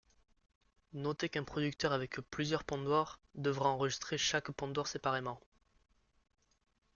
Notez 0.93 1.29
qu'un 1.29 1.43
producteur 1.43 1.91
avec 1.93 2.21
plusieurs 2.31 2.63
pondoirs 2.63 3.19
devra 3.35 3.69
enregistrer 3.69 4.17
chaque 4.17 4.49
pondoir 4.49 4.87
séparément. 4.87 5.39